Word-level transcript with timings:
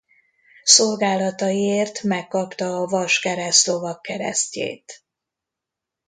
Szolgálataiért 0.63 2.03
megkapta 2.03 2.75
a 2.75 2.85
Vaskereszt 2.85 3.67
lovagkeresztjét. 3.67 5.03